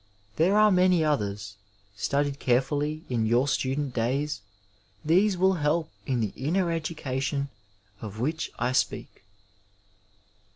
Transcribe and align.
There 0.37 0.57
are 0.57 0.71
many 0.71 1.05
others; 1.05 1.57
studied 1.95 2.39
carefully 2.39 3.03
in 3.07 3.27
your 3.27 3.47
student 3.47 3.93
days 3.93 4.41
these 5.05 5.37
will 5.37 5.53
help 5.61 5.91
in 6.07 6.21
the 6.21 6.33
inner 6.35 6.71
education 6.71 7.49
of 8.01 8.19
which 8.19 8.49
I 8.57 8.71
speak. 8.71 9.23